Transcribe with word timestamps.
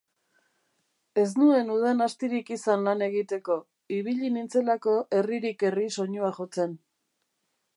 Ez 1.23 1.25
nuen 1.41 1.67
udan 1.73 2.01
astirik 2.05 2.49
izan 2.55 2.87
lan 2.89 3.03
egiteko, 3.09 3.57
ibili 3.99 4.33
nintzelako 4.39 4.97
herririk 5.19 5.67
herri 5.69 5.85
soinua 5.99 6.33
jotzen 6.41 6.75